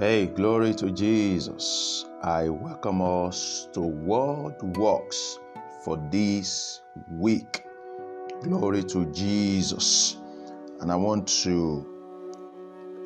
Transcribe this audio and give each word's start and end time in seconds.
Hey, 0.00 0.24
glory 0.28 0.72
to 0.76 0.90
Jesus. 0.90 2.06
I 2.22 2.48
welcome 2.48 3.02
us 3.02 3.68
to 3.74 3.82
Word 3.82 4.54
Works 4.78 5.38
for 5.84 5.98
this 6.10 6.80
week. 7.10 7.62
Glory 8.40 8.82
to 8.84 9.04
Jesus. 9.12 10.16
And 10.80 10.90
I 10.90 10.96
want 10.96 11.28
to 11.44 11.86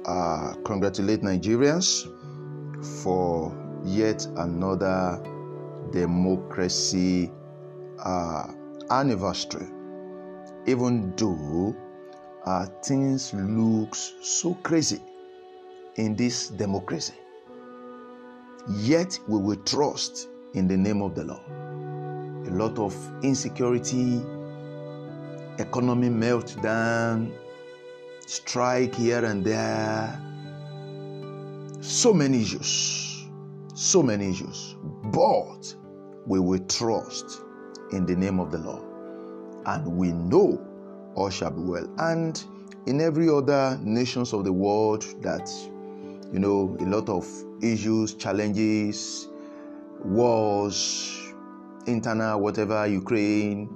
uh, 0.07 0.55
congratulate 0.65 1.23
Nigerians 1.23 2.07
for 3.03 3.53
yet 3.83 4.25
another 4.37 5.21
democracy 5.91 7.33
uh, 8.05 8.47
anniversary. 8.91 9.67
Even 10.67 11.13
though 11.17 11.75
uh, 12.47 12.67
things 12.85 13.35
look 13.35 13.97
so 13.97 14.55
crazy 14.63 15.03
in 15.97 16.17
this 16.17 16.49
democracy. 16.49 17.15
Yet 18.69 19.19
we 19.29 19.39
will 19.39 19.63
trust 19.65 20.29
in 20.55 20.69
the 20.69 20.77
name 20.77 21.03
of 21.03 21.15
the 21.15 21.25
Lord. 21.25 21.43
A 22.49 22.51
lot 22.51 22.79
of 22.79 22.95
insecurity, 23.23 24.23
economy 25.59 26.09
meltdown, 26.09 27.33
strike 28.27 28.95
here 28.95 29.25
and 29.25 29.45
there, 29.45 30.21
so 31.81 32.13
many 32.15 32.43
issues, 32.43 33.27
so 33.75 34.03
many 34.03 34.31
issues. 34.31 34.77
But 35.13 35.75
we 36.27 36.41
will 36.41 36.65
trust 36.67 37.43
in 37.93 38.07
the 38.07 38.17
name 38.17 38.41
of 38.41 38.51
the 38.51 38.59
Lord. 38.59 38.83
And 39.67 39.97
we 39.97 40.13
know 40.13 40.61
all 41.15 41.31
shall 41.31 41.51
be 41.51 41.61
well. 41.61 41.89
And 41.99 42.43
in 42.87 43.01
every 43.01 43.29
other 43.29 43.79
nations 43.83 44.33
of 44.33 44.45
the 44.45 44.53
world 44.53 45.05
that 45.23 45.51
you 46.35 46.41
know, 46.41 46.77
a 46.81 46.85
lot 46.85 47.09
of 47.09 47.25
issues, 47.63 48.15
challenges, 48.15 49.29
wars, 50.05 51.33
internal, 51.87 52.41
whatever, 52.41 52.85
Ukraine, 52.89 53.69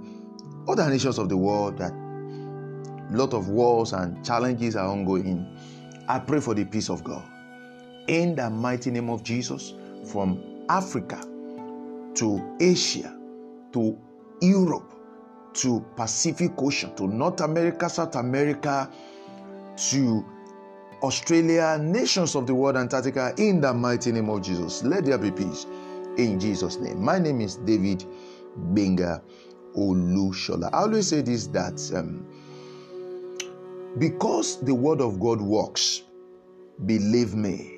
other 0.66 0.90
nations 0.90 1.18
of 1.18 1.28
the 1.28 1.36
world 1.36 1.78
that 1.78 1.92
a 1.92 3.16
lot 3.16 3.32
of 3.32 3.48
wars 3.48 3.92
and 3.92 4.24
challenges 4.26 4.74
are 4.74 4.88
ongoing. 4.88 5.46
I 6.08 6.18
pray 6.18 6.40
for 6.40 6.52
the 6.52 6.64
peace 6.64 6.90
of 6.90 7.04
God. 7.04 7.22
In 8.08 8.34
the 8.34 8.50
mighty 8.50 8.90
name 8.90 9.08
of 9.08 9.22
Jesus, 9.22 9.74
from 10.10 10.64
Africa 10.68 11.20
to 12.16 12.56
Asia 12.60 13.16
to 13.72 13.96
Europe 14.42 14.94
to 15.54 15.84
Pacific 15.94 16.50
Ocean 16.58 16.92
to 16.96 17.06
North 17.06 17.40
America, 17.40 17.88
South 17.88 18.16
America 18.16 18.90
to 19.90 20.24
Australia, 21.02 21.78
nations 21.80 22.34
of 22.34 22.46
the 22.46 22.54
world, 22.54 22.76
Antarctica, 22.76 23.32
in 23.38 23.60
the 23.60 23.72
mighty 23.72 24.12
name 24.12 24.28
of 24.28 24.42
Jesus. 24.42 24.82
Let 24.82 25.04
there 25.04 25.18
be 25.18 25.30
peace 25.30 25.66
in 26.16 26.40
Jesus' 26.40 26.76
name. 26.76 27.02
My 27.02 27.18
name 27.18 27.40
is 27.40 27.56
David 27.56 28.04
Gbenga 28.72 29.22
Olushola. 29.76 30.72
I 30.72 30.78
always 30.78 31.08
say 31.08 31.22
this 31.22 31.46
that 31.48 31.80
um, 31.94 32.26
because 33.98 34.60
the 34.60 34.74
word 34.74 35.00
of 35.00 35.20
God 35.20 35.40
works, 35.40 36.02
believe 36.86 37.34
me, 37.34 37.74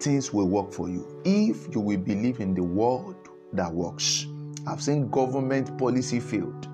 things 0.00 0.32
will 0.32 0.48
work 0.48 0.72
for 0.72 0.88
you. 0.88 1.06
If 1.24 1.74
you 1.74 1.80
will 1.80 1.98
believe 1.98 2.40
in 2.40 2.54
the 2.54 2.62
word 2.62 3.16
that 3.54 3.72
works. 3.72 4.26
I've 4.66 4.82
seen 4.82 5.08
government 5.10 5.76
policy 5.78 6.20
failed, 6.20 6.68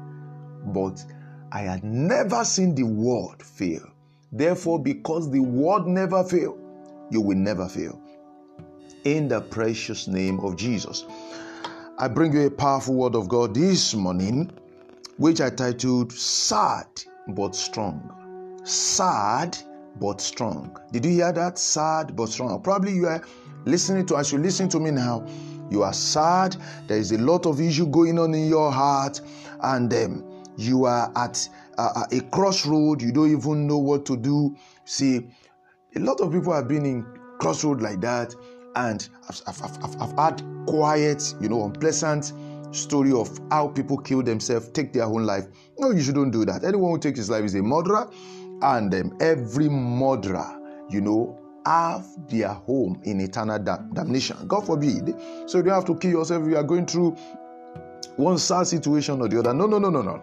but 0.72 1.04
I 1.52 1.60
had 1.60 1.84
never 1.84 2.44
seen 2.44 2.74
the 2.74 2.84
word 2.84 3.42
fail. 3.42 3.82
Therefore, 4.32 4.80
because 4.80 5.30
the 5.30 5.40
word 5.40 5.86
never 5.86 6.22
fail, 6.24 6.56
you 7.10 7.20
will 7.20 7.36
never 7.36 7.68
fail. 7.68 8.00
In 9.04 9.28
the 9.28 9.41
precious 9.41 10.06
name 10.06 10.41
of 10.41 10.56
Jesus. 10.56 11.04
I 11.98 12.08
bring 12.08 12.32
you 12.32 12.46
a 12.46 12.50
powerful 12.50 12.94
word 12.94 13.14
of 13.14 13.28
God 13.28 13.54
this 13.54 13.94
morning, 13.94 14.50
which 15.16 15.40
I 15.40 15.50
titled 15.50 16.12
Sad 16.12 16.86
but 17.28 17.54
Strong. 17.54 18.60
Sad 18.64 19.58
but 19.98 20.20
strong. 20.20 20.78
Did 20.92 21.04
you 21.04 21.10
hear 21.12 21.32
that? 21.32 21.58
Sad 21.58 22.14
but 22.14 22.28
strong. 22.28 22.62
Probably 22.62 22.92
you 22.92 23.06
are 23.06 23.22
listening 23.64 24.06
to, 24.06 24.16
as 24.16 24.32
you 24.32 24.38
listen 24.38 24.69
to 24.70 24.78
me 24.80 24.90
now, 24.90 25.26
you 25.70 25.82
are 25.82 25.92
sad. 25.92 26.56
There 26.86 26.98
is 26.98 27.12
a 27.12 27.19
lot 27.19 27.46
of 27.46 27.60
issue 27.60 27.86
going 27.86 28.19
on 28.19 28.34
in 28.34 28.48
your 28.48 28.70
heart, 28.70 29.20
and 29.60 29.92
um, 29.92 30.44
you 30.56 30.84
are 30.84 31.12
at 31.16 31.48
a 32.10 32.20
crossroad, 32.30 33.02
you 33.02 33.12
don't 33.12 33.30
even 33.30 33.66
know 33.66 33.78
what 33.78 34.04
to 34.06 34.16
do. 34.16 34.56
See, 34.84 35.28
a 35.96 35.98
lot 35.98 36.20
of 36.20 36.32
people 36.32 36.52
have 36.52 36.68
been 36.68 36.84
in 36.84 37.06
crossroad 37.38 37.80
like 37.80 38.00
that, 38.00 38.34
and 38.76 39.08
I've, 39.28 39.42
I've, 39.46 39.62
I've, 39.82 40.02
I've 40.02 40.19
had 40.19 40.42
quiet, 40.66 41.34
you 41.40 41.48
know, 41.48 41.64
unpleasant 41.64 42.32
story 42.72 43.12
of 43.12 43.40
how 43.50 43.69
people 43.69 43.98
kill 43.98 44.22
themselves, 44.22 44.69
take 44.70 44.92
their 44.92 45.04
own 45.04 45.24
life. 45.24 45.46
No, 45.78 45.90
you 45.90 46.02
shouldn't 46.02 46.32
do 46.32 46.44
that. 46.44 46.64
Anyone 46.64 46.92
who 46.92 46.98
takes 46.98 47.19
his 47.19 47.30
life 47.30 47.44
is 47.44 47.54
a 47.54 47.62
murderer, 47.62 48.08
and 48.62 48.94
um, 48.94 49.16
every 49.20 49.69
murderer, 49.69 50.56
you 50.88 51.00
know, 51.00 51.36
have 51.66 52.06
their 52.28 52.48
home 52.48 53.00
in 53.04 53.20
eternal 53.20 53.58
damnation. 53.58 54.36
God 54.46 54.66
forbid. 54.66 55.14
So 55.46 55.58
you 55.58 55.64
don't 55.64 55.74
have 55.74 55.84
to 55.86 55.96
kill 55.96 56.12
yourself. 56.12 56.46
You 56.48 56.56
are 56.56 56.62
going 56.62 56.86
through 56.86 57.16
one 58.20 58.38
sad 58.38 58.66
situation 58.66 59.20
or 59.20 59.28
the 59.28 59.38
other. 59.38 59.54
No, 59.54 59.66
no, 59.66 59.78
no, 59.78 59.91
no, 59.91 60.03
no. 60.03 60.22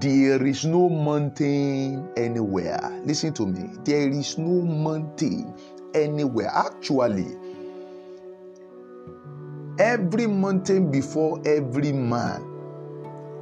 There 0.00 0.44
is 0.44 0.64
no 0.64 0.88
mountain 0.88 2.10
anywhere. 2.16 3.00
Listen 3.04 3.32
to 3.34 3.46
me. 3.46 3.70
There 3.84 4.08
is 4.08 4.36
no 4.36 4.62
mountain 4.62 5.54
anywhere. 5.94 6.50
Actually, 6.52 7.36
every 9.78 10.26
mountain 10.26 10.90
before 10.90 11.40
every 11.46 11.92
man 11.92 12.42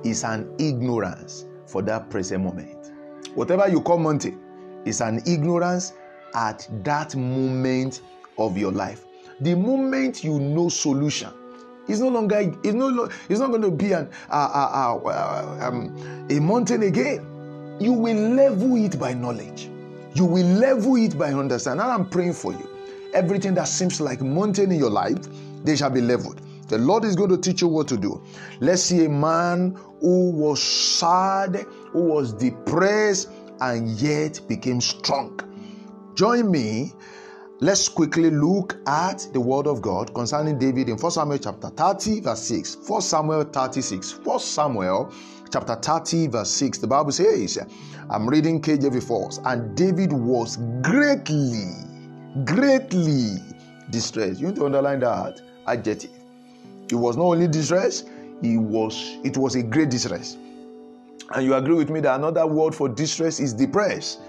is 0.05 0.23
an 0.23 0.55
ignorance 0.59 1.47
for 1.67 1.83
that 1.83 2.11
present 2.11 2.45
moment. 2.45 2.93
Whatever 3.35 3.69
you 3.69 3.81
call 3.81 3.99
mountain 3.99 4.39
is 4.85 5.01
an 5.01 5.23
ignorance 5.27 5.95
at 6.35 6.69
that 6.85 7.17
moment 7.17 8.03
of 8.39 8.59
your 8.59 8.73
life. 8.73 9.05
The 9.41 9.55
moment 9.55 10.23
you 10.23 10.39
know 10.39 10.69
solution, 10.69 11.33
it's 11.89 12.01
no 12.01 12.09
longer 12.09 12.39
it's 12.39 12.75
no 12.75 13.11
it's 13.29 13.41
not 13.41 13.51
going 13.51 13.63
to 13.63 13.71
be 13.71 13.93
an 13.93 14.09
uh, 14.31 14.99
uh, 15.05 15.69
um, 15.69 16.27
a 16.31 16.41
mountain 16.41 16.83
again. 16.83 17.27
You 17.81 17.93
will 17.93 18.17
level 18.35 18.77
it 18.77 18.99
by 18.99 19.15
knowledge. 19.15 19.69
You 20.15 20.25
will 20.25 20.47
level 20.47 20.97
it 20.97 21.19
by 21.19 21.33
understanding. 21.33 21.85
And 21.85 21.93
I'm 21.93 22.09
praying 22.09 22.35
for 22.35 22.53
you. 22.53 22.71
Everything 23.15 23.55
that 23.55 23.69
seems 23.69 24.01
like 24.01 24.21
mountain 24.21 24.71
in 24.71 24.79
your 24.79 24.91
life, 24.91 25.19
they 25.65 25.77
shall 25.77 25.91
be 25.91 26.01
leveled. 26.01 26.41
The 26.69 26.79
Lord 26.79 27.05
is 27.05 27.15
going 27.17 27.31
to 27.31 27.37
teach 27.37 27.61
you 27.61 27.69
what 27.69 27.89
to 27.89 27.97
do. 27.97 28.23
Let's 28.61 28.83
see 28.83 29.05
a 29.05 29.09
man 29.09 29.77
who 30.01 30.31
was 30.31 30.63
sad, 30.63 31.67
who 31.91 32.05
was 32.05 32.33
depressed, 32.33 33.31
and 33.61 33.91
yet 34.01 34.41
became 34.49 34.81
strong. 34.81 35.41
Join 36.15 36.51
me 36.51 36.93
Let's 37.65 37.89
quickly 37.89 38.29
look 38.29 38.77
at 38.87 39.27
the 39.33 39.41
word 39.41 39.67
of 39.67 39.81
God 39.81 40.13
concerning 40.13 40.59
David 40.59 40.91
in 40.91 40.99
1 40.99 41.11
Samuel 41.13 41.39
chapter 41.39 41.71
30, 41.71 42.21
verse 42.21 42.43
6. 42.43 42.77
1 42.87 43.01
Samuel 43.01 43.45
36. 43.45 44.19
1 44.19 44.39
Samuel 44.39 45.11
chapter 45.51 45.75
30, 45.75 46.27
verse 46.27 46.51
6. 46.51 46.77
The 46.77 46.87
Bible 46.87 47.13
says, 47.13 47.59
I'm 48.11 48.29
reading 48.29 48.61
KJV 48.61 49.03
first, 49.03 49.41
and 49.47 49.75
David 49.75 50.13
was 50.13 50.59
greatly, 50.83 51.73
greatly 52.45 53.39
distressed. 53.89 54.41
You 54.41 54.49
need 54.49 54.57
to 54.57 54.67
underline 54.67 55.01
that 55.01 55.41
adjective. 55.67 56.11
He 56.91 56.97
was 56.97 57.17
not 57.17 57.25
only 57.25 57.49
distressed, 57.49 58.11
he 58.43 58.59
was 58.59 59.17
it 59.25 59.39
was 59.39 59.55
a 59.55 59.63
great 59.63 59.89
distress. 59.89 60.37
And 61.35 61.47
you 61.47 61.55
agree 61.55 61.77
with 61.77 61.89
me 61.89 62.01
that 62.01 62.17
another 62.17 62.47
word 62.47 62.75
for 62.75 62.91
distress 62.91 63.41
is 63.41 63.55
depressed. 63.55 64.21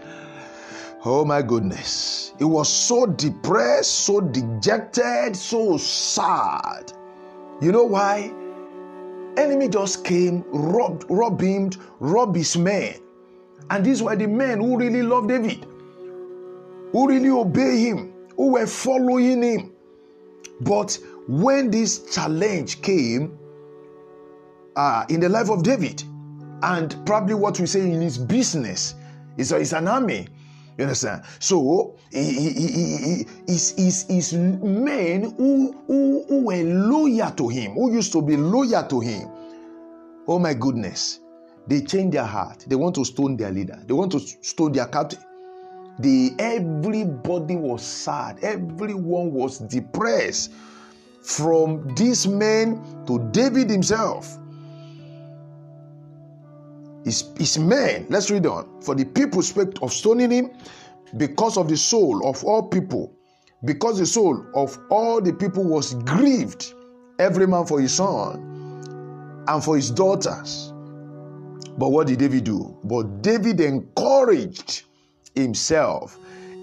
Oh 1.08 1.24
my 1.24 1.44
goodness. 1.44 2.34
He 2.40 2.46
was 2.46 2.68
so 2.68 3.06
depressed, 3.06 3.92
so 3.92 4.22
dejected, 4.22 5.36
so 5.36 5.78
sad. 5.78 6.92
You 7.62 7.72
know 7.72 7.84
why? 7.84 8.34
Enemy 9.38 9.70
just 9.70 10.04
came, 10.04 10.44
robbed, 10.48 11.06
robbed 11.08 11.42
him, 11.42 11.70
robbed 12.00 12.36
his 12.36 12.58
men. 12.58 12.96
And 13.70 13.86
these 13.86 14.02
were 14.02 14.16
the 14.16 14.26
men 14.26 14.60
who 14.60 14.78
really 14.78 15.04
loved 15.04 15.28
David, 15.28 15.68
who 16.92 17.08
really 17.08 17.30
obey 17.30 17.78
him, 17.82 18.12
who 18.36 18.54
were 18.54 18.66
following 18.66 19.44
him. 19.44 19.74
But 20.62 20.98
when 21.28 21.70
this 21.70 22.16
challenge 22.16 22.82
came 22.82 23.38
uh, 24.76 25.06
in 25.10 25.20
the 25.20 25.30
life 25.30 25.52
of 25.52 25.62
David, 25.62 26.04
and 26.64 26.96
probably 27.06 27.36
what 27.36 27.60
we 27.60 27.68
say 27.68 27.82
in 27.82 28.02
his 28.02 28.18
business, 28.18 28.96
is 29.38 29.52
an 29.52 29.88
army 29.88 30.30
you 30.78 30.84
understand? 30.84 31.24
So 31.40 31.96
he, 32.12 32.24
he, 32.34 32.68
he, 32.68 33.26
is 33.48 33.74
is 33.78 34.06
is 34.10 34.34
men 34.34 35.34
who, 35.38 35.72
who 35.88 36.26
who 36.28 36.46
were 36.46 36.64
loyal 36.64 37.32
to 37.32 37.48
him, 37.48 37.74
who 37.74 37.94
used 37.94 38.12
to 38.14 38.22
be 38.22 38.38
loyal 38.38 38.84
to 38.84 39.00
him. 39.00 39.30
Oh 40.28 40.40
my 40.40 40.54
goodness, 40.54 41.20
they 41.68 41.82
changed 41.82 42.14
their 42.16 42.26
heart. 42.26 42.66
They 42.68 42.76
want 42.76 42.96
to 42.96 43.06
stone 43.06 43.38
their 43.38 43.52
leader. 43.52 43.82
They 43.86 43.94
want 43.94 44.12
to 44.14 44.20
stone 44.20 44.72
their 44.74 44.88
captain. 44.88 45.20
the 46.00 46.34
everybody 46.40 47.56
was 47.56 47.82
sad, 47.82 48.40
everyone 48.44 49.32
was 49.32 49.60
depressed. 49.60 50.52
From 51.22 51.96
these 51.96 52.28
men 52.28 52.84
to 53.08 53.18
David 53.32 53.70
himself. 53.70 54.38
His, 57.06 57.24
his 57.38 57.60
men, 57.60 58.08
let's 58.10 58.32
read 58.32 58.48
on. 58.48 58.82
For 58.82 58.96
the 58.96 59.06
people 59.06 59.44
spake 59.44 59.80
of 59.84 59.94
stoning 59.94 60.32
him 60.32 60.52
because 61.18 61.56
of 61.56 61.70
the 61.70 61.78
soul 61.78 62.28
of 62.28 62.44
all 62.44 62.68
people, 62.68 63.14
because 63.64 64.00
the 64.00 64.08
soul 64.08 64.44
of 64.56 64.78
all 64.90 65.22
the 65.22 65.32
people 65.32 65.64
was 65.64 65.94
grieved, 65.94 66.74
every 67.20 67.46
man 67.46 67.66
for 67.68 67.80
his 67.80 67.94
son 67.94 69.46
and 69.48 69.64
for 69.64 69.76
his 69.76 69.92
daughters. 69.92 70.74
But 71.78 71.90
what 71.90 72.08
did 72.08 72.20
David 72.20 72.46
do? 72.46 72.76
But 72.84 73.22
David 73.22 73.60
encouraged 73.60 74.84
himself 75.36 76.18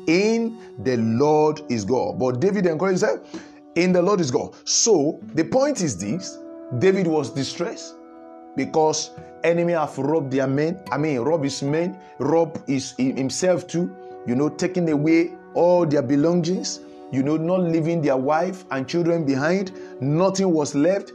in 0.09 0.59
the 0.83 0.97
Lord 0.97 1.63
is 1.69 1.85
God. 1.85 2.19
But 2.19 2.41
David 2.41 2.67
encouraged 2.67 3.03
himself 3.03 3.43
in 3.77 3.93
the 3.93 4.03
Lord 4.03 4.21
is 4.21 4.33
God. 4.33 4.57
So 4.65 5.21
the 5.35 5.45
point 5.45 5.83
is 5.83 5.97
this 5.97 6.39
David 6.79 7.07
was 7.07 7.31
distressed 7.31 7.95
because 8.57 9.11
enemy 9.45 9.73
have 9.73 9.97
robbed 9.99 10.33
their 10.33 10.47
men. 10.47 10.81
I 10.91 10.99
mean, 10.99 11.21
rob 11.21 11.45
his 11.45 11.63
men, 11.63 11.99
rob 12.19 12.65
his 12.67 12.93
himself 12.97 13.67
too. 13.67 13.95
You 14.27 14.35
know, 14.35 14.49
taking 14.49 14.89
away 14.91 15.33
all 15.55 15.87
their 15.87 16.03
belongings. 16.03 16.81
You 17.11 17.23
know, 17.23 17.37
not 17.37 17.61
leaving 17.61 18.01
their 18.01 18.17
wife 18.17 18.65
and 18.71 18.89
children 18.89 19.25
behind. 19.25 19.73
Nothing 20.01 20.51
was 20.51 20.75
left. 20.75 21.13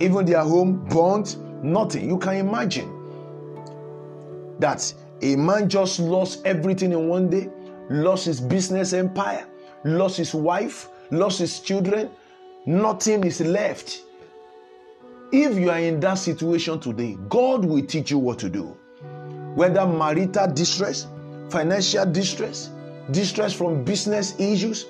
Even 0.00 0.26
their 0.26 0.42
home 0.42 0.84
burnt. 0.88 1.36
Nothing. 1.62 2.08
You 2.08 2.18
can 2.18 2.36
imagine 2.36 2.98
that 4.58 4.92
a 5.22 5.36
man 5.36 5.68
just 5.68 5.98
lost 5.98 6.44
everything 6.44 6.92
in 6.92 7.08
one 7.08 7.28
day, 7.28 7.48
lost 7.90 8.26
his 8.26 8.40
business 8.40 8.92
empire, 8.92 9.46
lost 9.84 10.16
his 10.16 10.34
wife, 10.34 10.88
lost 11.10 11.38
his 11.38 11.60
children, 11.60 12.10
nothing 12.66 13.24
is 13.24 13.40
left. 13.40 14.02
If 15.30 15.58
you 15.58 15.70
are 15.70 15.78
in 15.78 16.00
that 16.00 16.14
situation 16.14 16.80
today, 16.80 17.18
God 17.28 17.62
will 17.62 17.84
teach 17.84 18.10
you 18.10 18.18
what 18.18 18.38
to 18.38 18.48
do. 18.48 18.74
Whether 19.54 19.86
marital 19.86 20.50
distress, 20.50 21.06
financial 21.50 22.06
distress, 22.06 22.70
distress 23.10 23.52
from 23.52 23.84
business 23.84 24.38
issues, 24.40 24.86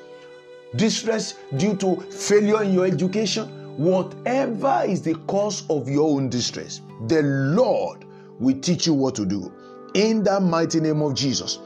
distress 0.77 1.35
due 1.57 1.75
to 1.79 1.97
failure 2.03 2.63
in 2.63 2.73
your 2.73 2.87
education, 2.87 3.49
whatever 3.79 4.85
is 4.87 5.03
the 5.03 5.15
cause 5.27 5.65
of 5.71 5.89
your 5.89 6.09
own 6.09 6.29
distress, 6.29 6.83
the 7.09 7.23
Lord 7.23 8.05
will 8.39 8.61
teach 8.61 8.87
you 8.87 8.95
what 8.95 9.17
to 9.17 9.27
do 9.27 9.53
in 9.95 10.23
the 10.23 10.39
mighty 10.39 10.79
name 10.79 11.03
of 11.03 11.15
Jesus. 11.15 11.59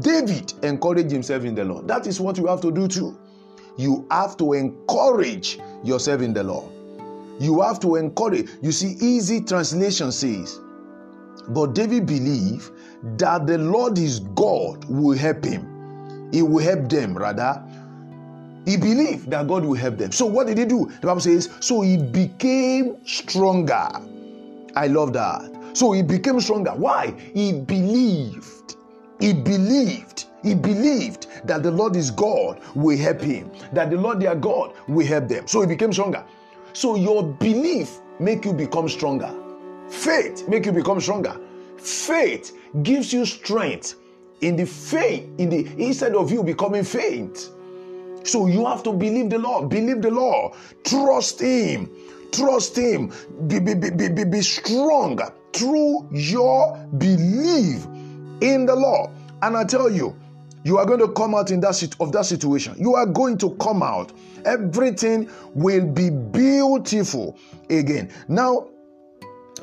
David 0.00 0.52
encouraged 0.64 1.12
himself 1.12 1.44
in 1.44 1.54
the 1.54 1.64
Lord. 1.64 1.86
That 1.86 2.08
is 2.08 2.18
what 2.18 2.38
you 2.38 2.48
have 2.48 2.60
to 2.62 2.72
do 2.72 2.88
too. 2.88 3.16
You 3.76 4.04
have 4.10 4.36
to 4.38 4.54
encourage 4.54 5.60
yourself 5.84 6.22
in 6.22 6.32
the 6.32 6.42
Lord. 6.42 6.73
You 7.38 7.60
have 7.62 7.80
to 7.80 7.96
encourage. 7.96 8.48
You 8.62 8.72
see, 8.72 8.96
easy 9.00 9.40
translation 9.40 10.12
says, 10.12 10.60
but 11.48 11.74
David 11.74 12.06
believed 12.06 12.70
that 13.18 13.46
the 13.46 13.58
Lord 13.58 13.98
is 13.98 14.20
God 14.20 14.84
will 14.86 15.16
help 15.16 15.44
him. 15.44 16.30
He 16.32 16.42
will 16.42 16.62
help 16.64 16.88
them, 16.88 17.16
rather. 17.16 17.62
He 18.64 18.76
believed 18.76 19.30
that 19.30 19.46
God 19.46 19.64
will 19.64 19.74
help 19.74 19.98
them. 19.98 20.10
So, 20.10 20.24
what 20.24 20.46
did 20.46 20.56
he 20.56 20.64
do? 20.64 20.90
The 21.00 21.06
Bible 21.06 21.20
says, 21.20 21.50
so 21.60 21.82
he 21.82 21.98
became 21.98 23.04
stronger. 23.04 23.88
I 24.74 24.86
love 24.86 25.12
that. 25.12 25.50
So 25.74 25.92
he 25.92 26.02
became 26.02 26.40
stronger. 26.40 26.70
Why? 26.70 27.14
He 27.34 27.52
believed. 27.52 28.76
He 29.20 29.32
believed. 29.32 30.24
He 30.42 30.54
believed 30.54 31.26
that 31.44 31.62
the 31.62 31.70
Lord 31.70 31.96
is 31.96 32.10
God 32.10 32.60
will 32.74 32.96
help 32.98 33.20
him, 33.20 33.50
that 33.72 33.90
the 33.90 33.96
Lord 33.96 34.20
their 34.20 34.34
God 34.34 34.74
will 34.88 35.06
help 35.06 35.28
them. 35.28 35.48
So 35.48 35.60
he 35.62 35.66
became 35.66 35.92
stronger. 35.92 36.24
So 36.74 36.96
your 36.96 37.22
belief 37.22 38.00
make 38.18 38.44
you 38.44 38.52
become 38.52 38.88
stronger. 38.88 39.32
Faith 39.88 40.48
make 40.48 40.66
you 40.66 40.72
become 40.72 41.00
stronger. 41.00 41.40
Faith 41.78 42.58
gives 42.82 43.12
you 43.12 43.24
strength 43.24 43.94
in 44.40 44.56
the 44.56 44.66
faith 44.66 45.28
in 45.38 45.50
the 45.50 45.66
instead 45.78 46.14
of 46.14 46.30
you 46.32 46.42
becoming 46.42 46.82
faint. 46.82 47.50
So 48.24 48.46
you 48.46 48.66
have 48.66 48.82
to 48.84 48.92
believe 48.92 49.30
the 49.30 49.38
Lord, 49.38 49.68
believe 49.68 50.02
the 50.02 50.10
Lord, 50.10 50.54
trust 50.84 51.40
Him, 51.40 51.90
trust 52.32 52.76
Him, 52.76 53.12
be, 53.46 53.60
be, 53.60 53.74
be, 53.74 53.90
be, 53.90 54.24
be 54.24 54.42
strong 54.42 55.20
through 55.52 56.08
your 56.10 56.76
belief 56.98 57.84
in 58.40 58.66
the 58.66 58.74
Lord. 58.74 59.10
And 59.42 59.56
I 59.56 59.64
tell 59.64 59.90
you, 59.90 60.16
you 60.64 60.78
are 60.78 60.86
going 60.86 61.00
to 61.00 61.08
come 61.08 61.34
out 61.34 61.50
in 61.50 61.60
that 61.60 61.96
of 62.00 62.10
that 62.12 62.26
situation. 62.26 62.74
You 62.78 62.94
are 62.94 63.06
going 63.06 63.38
to 63.38 63.50
come 63.56 63.82
out. 63.82 64.12
Everything 64.44 65.30
will 65.54 65.86
be 65.86 66.10
beautiful 66.10 67.38
again. 67.70 68.10
Now, 68.28 68.68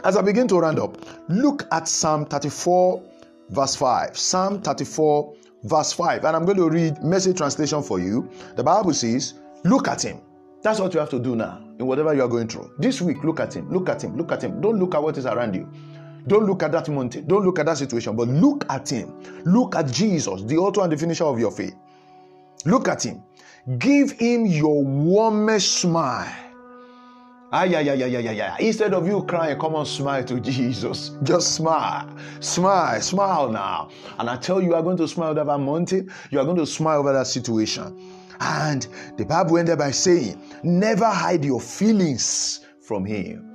as 0.03 0.15
I 0.15 0.21
begin 0.21 0.47
to 0.47 0.59
round 0.59 0.79
up, 0.79 0.97
look 1.27 1.67
at 1.71 1.87
Psalm 1.87 2.25
34, 2.25 3.03
verse 3.49 3.75
5. 3.75 4.17
Psalm 4.17 4.61
34, 4.61 5.35
verse 5.63 5.91
5. 5.91 6.23
And 6.23 6.35
I'm 6.35 6.45
going 6.45 6.57
to 6.57 6.69
read 6.69 7.03
message 7.03 7.37
translation 7.37 7.83
for 7.83 7.99
you. 7.99 8.29
The 8.55 8.63
Bible 8.63 8.93
says, 8.93 9.33
Look 9.63 9.87
at 9.87 10.03
him. 10.03 10.21
That's 10.63 10.79
what 10.79 10.93
you 10.93 10.99
have 10.99 11.09
to 11.09 11.19
do 11.19 11.35
now 11.35 11.61
in 11.79 11.87
whatever 11.87 12.13
you 12.13 12.21
are 12.21 12.27
going 12.27 12.47
through. 12.47 12.71
This 12.77 13.01
week, 13.01 13.23
look 13.23 13.39
at 13.39 13.55
him, 13.55 13.69
look 13.69 13.89
at 13.89 14.03
him, 14.03 14.15
look 14.15 14.31
at 14.31 14.43
him. 14.43 14.61
Don't 14.61 14.79
look 14.79 14.93
at 14.93 15.01
what 15.01 15.17
is 15.17 15.25
around 15.25 15.55
you. 15.55 15.67
Don't 16.27 16.45
look 16.45 16.63
at 16.63 16.71
that 16.71 16.87
mountain. 16.89 17.25
Don't 17.27 17.43
look 17.43 17.59
at 17.59 17.65
that 17.65 17.77
situation, 17.77 18.15
but 18.15 18.27
look 18.27 18.65
at 18.69 18.89
him. 18.89 19.11
Look 19.45 19.75
at 19.75 19.91
Jesus, 19.91 20.43
the 20.43 20.57
author 20.57 20.81
and 20.81 20.91
the 20.91 20.97
finisher 20.97 21.25
of 21.25 21.39
your 21.39 21.51
faith. 21.51 21.75
Look 22.65 22.87
at 22.87 23.05
him. 23.05 23.23
Give 23.77 24.11
him 24.11 24.45
your 24.45 24.83
warmest 24.83 25.77
smile. 25.77 26.33
Ah, 27.53 27.63
yeah, 27.63 27.81
yeah, 27.81 27.93
yeah, 27.93 28.05
yeah, 28.05 28.19
yeah, 28.19 28.31
yeah. 28.31 28.57
Instead 28.59 28.93
of 28.93 29.05
you 29.05 29.23
crying, 29.23 29.59
come 29.59 29.75
on, 29.75 29.85
smile 29.85 30.23
to 30.23 30.39
Jesus. 30.39 31.11
Just 31.23 31.55
smile. 31.55 32.09
Smile. 32.39 33.01
Smile 33.01 33.49
now. 33.49 33.89
And 34.19 34.29
I 34.29 34.37
tell 34.37 34.61
you, 34.61 34.69
you 34.69 34.75
are 34.75 34.81
going 34.81 34.97
to 34.97 35.07
smile 35.07 35.31
over 35.31 35.43
that 35.43 35.57
mountain. 35.57 36.11
You 36.29 36.39
are 36.39 36.45
going 36.45 36.57
to 36.57 36.65
smile 36.65 36.99
over 36.99 37.11
that 37.11 37.27
situation. 37.27 37.99
And 38.39 38.87
the 39.17 39.25
Bible 39.25 39.57
ended 39.57 39.77
by 39.77 39.91
saying, 39.91 40.41
never 40.63 41.05
hide 41.05 41.43
your 41.43 41.59
feelings 41.59 42.65
from 42.81 43.05
him. 43.05 43.47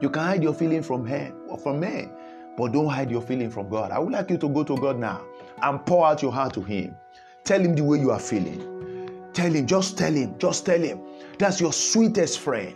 You 0.00 0.08
can 0.08 0.22
hide 0.22 0.42
your 0.42 0.54
feeling 0.54 0.82
from 0.82 1.06
him 1.06 1.41
from 1.60 1.80
men, 1.80 2.10
but 2.56 2.72
don't 2.72 2.88
hide 2.88 3.10
your 3.10 3.22
feeling 3.22 3.50
from 3.50 3.68
God. 3.68 3.90
I 3.90 3.98
would 3.98 4.12
like 4.12 4.30
you 4.30 4.38
to 4.38 4.48
go 4.48 4.64
to 4.64 4.76
God 4.76 4.98
now 4.98 5.24
and 5.62 5.84
pour 5.84 6.06
out 6.06 6.22
your 6.22 6.32
heart 6.32 6.54
to 6.54 6.62
him. 6.62 6.96
Tell 7.44 7.60
him 7.60 7.74
the 7.74 7.84
way 7.84 7.98
you 7.98 8.10
are 8.10 8.20
feeling. 8.20 9.30
Tell 9.32 9.50
him, 9.50 9.66
just 9.66 9.98
tell 9.98 10.12
him, 10.12 10.38
just 10.38 10.66
tell 10.66 10.80
him. 10.80 11.00
That's 11.38 11.60
your 11.60 11.72
sweetest 11.72 12.38
friend. 12.38 12.74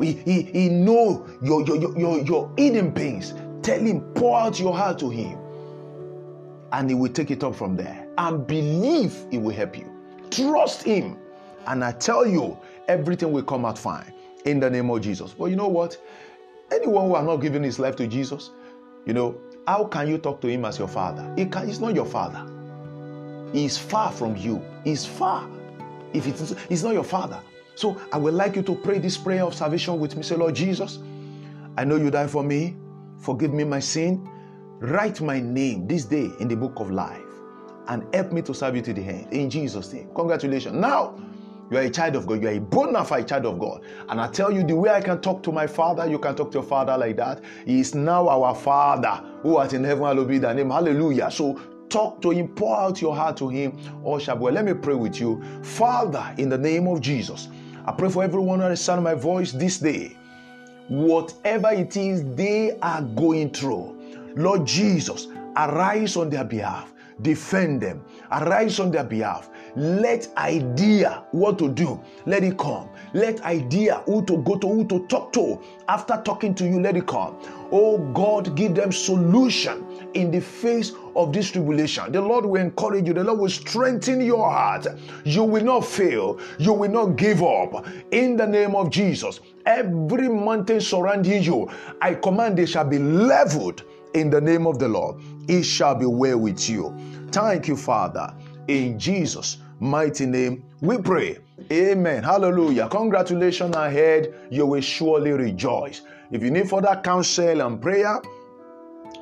He, 0.00 0.12
he, 0.12 0.42
he 0.42 0.68
know 0.68 1.26
your, 1.42 1.64
your, 1.66 1.98
your, 1.98 2.18
your 2.20 2.52
hidden 2.58 2.92
pains. 2.92 3.34
Tell 3.62 3.80
him, 3.80 4.00
pour 4.14 4.38
out 4.38 4.60
your 4.60 4.74
heart 4.76 4.98
to 4.98 5.10
him. 5.10 5.38
And 6.72 6.90
he 6.90 6.94
will 6.94 7.12
take 7.12 7.30
it 7.30 7.42
up 7.44 7.54
from 7.54 7.76
there. 7.76 8.08
And 8.18 8.46
believe 8.46 9.16
he 9.30 9.38
will 9.38 9.54
help 9.54 9.78
you. 9.78 9.96
Trust 10.30 10.82
Him. 10.82 11.16
And 11.66 11.84
I 11.84 11.92
tell 11.92 12.26
you, 12.26 12.58
everything 12.88 13.32
will 13.32 13.42
come 13.42 13.64
out 13.64 13.78
fine 13.78 14.12
in 14.44 14.60
the 14.60 14.70
name 14.70 14.90
of 14.90 15.00
Jesus. 15.00 15.32
But 15.32 15.46
you 15.46 15.56
know 15.56 15.68
what? 15.68 15.96
Anyone 16.72 17.06
who 17.06 17.14
has 17.16 17.24
not 17.24 17.36
given 17.36 17.62
his 17.62 17.78
life 17.78 17.96
to 17.96 18.06
Jesus, 18.06 18.50
you 19.04 19.12
know, 19.12 19.40
how 19.66 19.84
can 19.84 20.08
you 20.08 20.18
talk 20.18 20.40
to 20.40 20.48
him 20.48 20.64
as 20.64 20.78
your 20.78 20.88
father? 20.88 21.32
He 21.36 21.46
can, 21.46 21.66
he's 21.66 21.80
not 21.80 21.94
your 21.94 22.06
father. 22.06 22.44
He's 23.52 23.78
far 23.78 24.10
from 24.12 24.36
you. 24.36 24.62
He's 24.84 25.06
far. 25.06 25.48
If 26.12 26.26
it's, 26.26 26.54
he's 26.68 26.84
not 26.84 26.94
your 26.94 27.04
father. 27.04 27.40
So 27.74 28.00
I 28.12 28.18
would 28.18 28.34
like 28.34 28.56
you 28.56 28.62
to 28.62 28.74
pray 28.74 28.98
this 28.98 29.16
prayer 29.16 29.44
of 29.44 29.54
salvation 29.54 29.98
with 30.00 30.16
me. 30.16 30.22
Say, 30.22 30.36
Lord 30.36 30.54
Jesus, 30.54 30.98
I 31.76 31.84
know 31.84 31.96
you 31.96 32.10
died 32.10 32.30
for 32.30 32.42
me. 32.42 32.76
Forgive 33.18 33.52
me 33.52 33.64
my 33.64 33.80
sin. 33.80 34.28
Write 34.78 35.20
my 35.20 35.40
name 35.40 35.86
this 35.86 36.04
day 36.04 36.30
in 36.40 36.48
the 36.48 36.56
book 36.56 36.80
of 36.80 36.90
life 36.90 37.22
and 37.88 38.02
help 38.14 38.32
me 38.32 38.42
to 38.42 38.54
serve 38.54 38.76
you 38.76 38.82
to 38.82 38.92
the 38.92 39.02
end. 39.02 39.32
In 39.32 39.50
Jesus' 39.50 39.92
name. 39.92 40.08
Congratulations. 40.14 40.74
Now, 40.74 41.18
you 41.70 41.78
are 41.78 41.82
a 41.82 41.90
child 41.90 42.16
of 42.16 42.26
God. 42.26 42.42
You 42.42 42.48
are 42.48 42.52
a 42.52 42.60
bona 42.60 43.04
fide 43.04 43.28
child 43.28 43.46
of 43.46 43.58
God. 43.58 43.82
And 44.08 44.20
I 44.20 44.28
tell 44.28 44.52
you, 44.52 44.62
the 44.62 44.76
way 44.76 44.90
I 44.90 45.00
can 45.00 45.20
talk 45.20 45.42
to 45.44 45.52
my 45.52 45.66
father, 45.66 46.06
you 46.06 46.18
can 46.18 46.36
talk 46.36 46.50
to 46.52 46.58
your 46.58 46.62
father 46.66 46.96
like 46.96 47.16
that. 47.16 47.42
He 47.64 47.80
is 47.80 47.94
now 47.94 48.28
our 48.28 48.54
father 48.54 49.22
who 49.42 49.56
art 49.56 49.72
in 49.72 49.82
heaven. 49.82 50.04
Hallowed 50.04 50.28
be 50.28 50.38
thy 50.38 50.52
name. 50.52 50.70
Hallelujah. 50.70 51.30
So 51.30 51.60
talk 51.88 52.22
to 52.22 52.30
him, 52.30 52.48
pour 52.48 52.76
out 52.76 53.00
your 53.00 53.16
heart 53.16 53.36
to 53.38 53.48
him. 53.48 53.76
Oh, 54.04 54.16
Shabbat. 54.16 54.52
Let 54.52 54.64
me 54.64 54.74
pray 54.74 54.94
with 54.94 55.20
you. 55.20 55.42
Father, 55.62 56.34
in 56.38 56.48
the 56.48 56.58
name 56.58 56.86
of 56.86 57.00
Jesus, 57.00 57.48
I 57.84 57.92
pray 57.92 58.10
for 58.10 58.22
everyone 58.22 58.60
the 58.60 58.76
sound 58.76 59.02
my 59.02 59.14
voice 59.14 59.52
this 59.52 59.78
day. 59.78 60.16
Whatever 60.88 61.72
it 61.72 61.96
is 61.96 62.24
they 62.36 62.78
are 62.80 63.02
going 63.02 63.50
through, 63.50 64.34
Lord 64.36 64.66
Jesus, 64.66 65.26
arise 65.56 66.16
on 66.16 66.30
their 66.30 66.44
behalf 66.44 66.92
defend 67.22 67.80
them, 67.80 68.04
arise 68.30 68.78
on 68.80 68.90
their 68.90 69.04
behalf, 69.04 69.50
Let 69.76 70.34
idea 70.38 71.22
what 71.32 71.58
to 71.58 71.68
do, 71.68 72.00
let 72.24 72.42
it 72.42 72.56
come. 72.56 72.88
Let 73.12 73.42
idea 73.42 74.02
who 74.06 74.24
to 74.24 74.38
go 74.38 74.56
to, 74.56 74.66
who 74.66 74.86
to 74.86 75.06
talk 75.06 75.34
to. 75.34 75.60
After 75.86 76.20
talking 76.24 76.54
to 76.54 76.64
you, 76.64 76.80
let 76.80 76.96
it 76.96 77.06
come. 77.06 77.36
Oh 77.70 77.98
God, 78.14 78.56
give 78.56 78.74
them 78.74 78.90
solution 78.90 80.10
in 80.14 80.30
the 80.30 80.40
face 80.40 80.92
of 81.14 81.32
this 81.32 81.50
tribulation. 81.50 82.10
The 82.10 82.22
Lord 82.22 82.46
will 82.46 82.60
encourage 82.60 83.06
you. 83.06 83.12
The 83.12 83.24
Lord 83.24 83.38
will 83.38 83.50
strengthen 83.50 84.22
your 84.22 84.48
heart. 84.50 84.86
You 85.24 85.44
will 85.44 85.64
not 85.64 85.84
fail. 85.84 86.40
You 86.58 86.72
will 86.72 86.90
not 86.90 87.16
give 87.16 87.42
up. 87.42 87.86
In 88.12 88.36
the 88.36 88.46
name 88.46 88.74
of 88.74 88.90
Jesus, 88.90 89.40
every 89.66 90.28
mountain 90.28 90.80
surrounding 90.80 91.42
you, 91.42 91.68
I 92.00 92.14
command 92.14 92.56
they 92.56 92.66
shall 92.66 92.84
be 92.84 92.98
leveled 92.98 93.82
in 94.14 94.30
the 94.30 94.40
name 94.40 94.66
of 94.66 94.78
the 94.78 94.88
Lord. 94.88 95.20
It 95.48 95.64
shall 95.64 95.94
be 95.94 96.06
well 96.06 96.38
with 96.38 96.68
you. 96.68 96.96
Thank 97.30 97.68
you, 97.68 97.76
Father. 97.76 98.34
In 98.68 98.98
Jesus' 98.98 99.58
mighty 99.80 100.26
name, 100.26 100.62
we 100.80 100.98
pray. 100.98 101.38
Amen. 101.72 102.22
Hallelujah. 102.22 102.88
Congratulations 102.88 103.74
ahead. 103.74 104.32
You 104.50 104.66
will 104.66 104.80
surely 104.80 105.32
rejoice. 105.32 106.02
If 106.30 106.42
you 106.42 106.50
need 106.50 106.68
further 106.68 107.00
counsel 107.02 107.60
and 107.60 107.80
prayer, 107.80 108.20